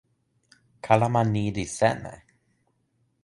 [0.85, 2.13] kalama ni li seme?